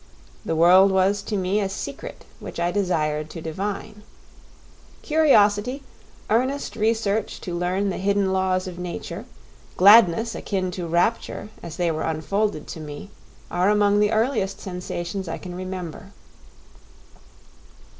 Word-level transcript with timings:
The 0.43 0.55
world 0.55 0.91
was 0.91 1.21
to 1.21 1.37
me 1.37 1.59
a 1.59 1.69
secret 1.69 2.25
which 2.39 2.59
I 2.59 2.71
desired 2.71 3.29
to 3.29 3.39
divine. 3.39 4.01
Curiosity, 5.03 5.83
earnest 6.27 6.75
research 6.75 7.39
to 7.41 7.55
learn 7.55 7.91
the 7.91 7.99
hidden 7.99 8.33
laws 8.33 8.65
of 8.67 8.79
nature, 8.79 9.25
gladness 9.77 10.33
akin 10.33 10.71
to 10.71 10.87
rapture, 10.87 11.49
as 11.61 11.77
they 11.77 11.91
were 11.91 12.01
unfolded 12.01 12.65
to 12.69 12.79
me, 12.79 13.11
are 13.51 13.69
among 13.69 13.99
the 13.99 14.11
earliest 14.11 14.59
sensations 14.59 15.27
I 15.27 15.37
can 15.37 15.53
remember. 15.53 16.11